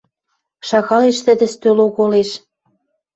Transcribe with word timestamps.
Шагалеш 0.67 1.17
тӹдӹ 1.25 1.47
стӧл 1.53 1.77
оголеш 1.85 2.29